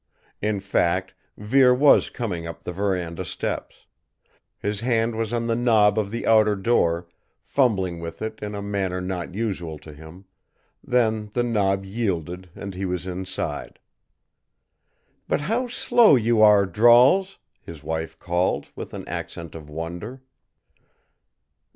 [0.41, 3.85] In fact, Vere was coming up the veranda steps.
[4.57, 7.07] His hand was on the knob of the outer door,
[7.43, 10.25] fumbling with it in a manner not usual to him,
[10.83, 13.77] then the knob yielded and he was inside.
[15.27, 20.23] "But how slow you are, Drawls," his wife called, with an accent of wonder.